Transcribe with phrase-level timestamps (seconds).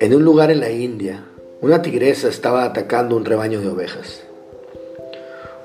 [0.00, 1.24] En un lugar en la India,
[1.60, 4.22] una tigresa estaba atacando un rebaño de ovejas.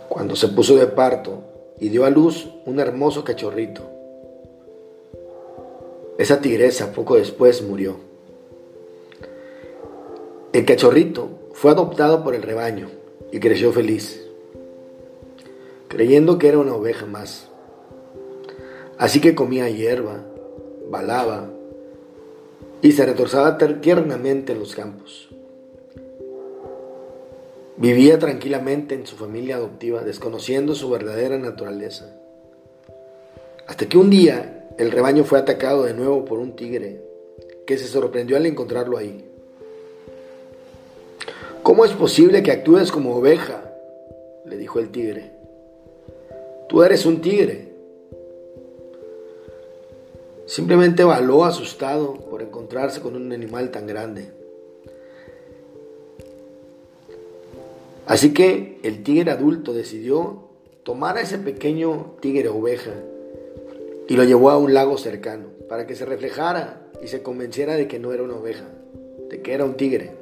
[0.08, 1.40] Cuando se puso de parto
[1.80, 3.82] y dio a luz un hermoso cachorrito,
[6.18, 7.98] esa tigresa poco después murió.
[10.54, 12.90] El cachorrito fue adoptado por el rebaño
[13.32, 14.26] y creció feliz,
[15.88, 17.49] creyendo que era una oveja más.
[19.00, 20.26] Así que comía hierba,
[20.90, 21.50] balaba
[22.82, 25.30] y se retorzaba tiernamente en los campos.
[27.78, 32.14] Vivía tranquilamente en su familia adoptiva, desconociendo su verdadera naturaleza.
[33.68, 37.02] Hasta que un día el rebaño fue atacado de nuevo por un tigre,
[37.66, 39.24] que se sorprendió al encontrarlo ahí.
[41.64, 43.64] ¿Cómo es posible que actúes como oveja?
[44.46, 45.32] le dijo el tigre.
[46.68, 47.69] Tú eres un tigre.
[50.50, 54.32] Simplemente baló asustado por encontrarse con un animal tan grande.
[58.08, 60.50] Así que el tigre adulto decidió
[60.82, 62.94] tomar a ese pequeño tigre oveja
[64.08, 67.88] y lo llevó a un lago cercano para que se reflejara y se convenciera de
[67.88, 68.66] que no era una oveja,
[69.30, 70.14] de que era un tigre.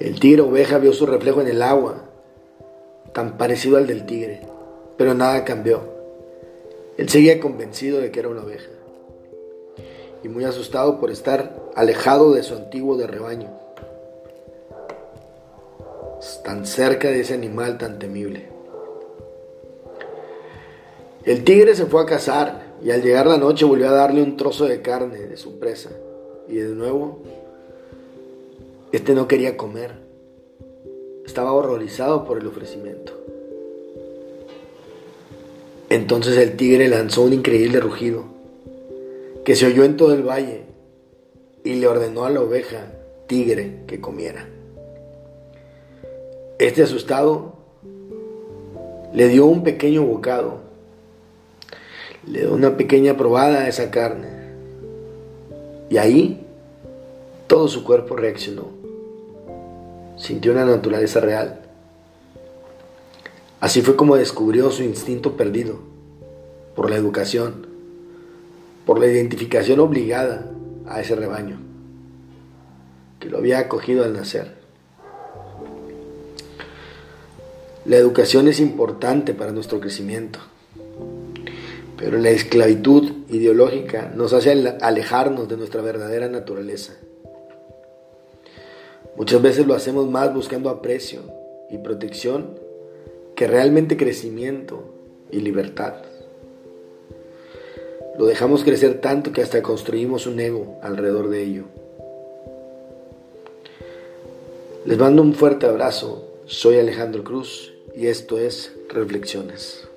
[0.00, 2.02] El tigre oveja vio su reflejo en el agua,
[3.12, 4.40] tan parecido al del tigre,
[4.96, 5.91] pero nada cambió.
[6.96, 8.70] Él seguía convencido de que era una oveja
[10.22, 13.50] y muy asustado por estar alejado de su antiguo de rebaño,
[16.44, 18.48] tan cerca de ese animal tan temible.
[21.24, 24.36] El tigre se fue a cazar y al llegar la noche volvió a darle un
[24.36, 25.90] trozo de carne de su presa.
[26.48, 27.22] Y de nuevo,
[28.90, 29.92] este no quería comer.
[31.24, 33.12] Estaba horrorizado por el ofrecimiento.
[35.94, 38.24] Entonces el tigre lanzó un increíble rugido
[39.44, 40.62] que se oyó en todo el valle
[41.64, 42.92] y le ordenó a la oveja
[43.26, 44.48] tigre que comiera.
[46.58, 47.56] Este asustado
[49.12, 50.62] le dio un pequeño bocado
[52.26, 54.28] le dio una pequeña probada a esa carne.
[55.90, 56.46] Y ahí
[57.46, 58.68] todo su cuerpo reaccionó.
[60.16, 61.61] Sintió una naturaleza real.
[63.62, 65.78] Así fue como descubrió su instinto perdido
[66.74, 67.68] por la educación,
[68.84, 70.50] por la identificación obligada
[70.84, 71.60] a ese rebaño
[73.20, 74.56] que lo había acogido al nacer.
[77.84, 80.40] La educación es importante para nuestro crecimiento.
[81.96, 84.50] Pero la esclavitud ideológica nos hace
[84.80, 86.94] alejarnos de nuestra verdadera naturaleza.
[89.16, 91.20] Muchas veces lo hacemos más buscando aprecio
[91.70, 92.71] y protección
[93.34, 94.84] que realmente crecimiento
[95.30, 95.94] y libertad.
[98.18, 101.64] Lo dejamos crecer tanto que hasta construimos un ego alrededor de ello.
[104.84, 106.28] Les mando un fuerte abrazo.
[106.46, 109.88] Soy Alejandro Cruz y esto es Reflexiones.